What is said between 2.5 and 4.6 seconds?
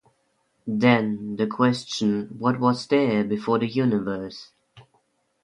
was there before the Universe?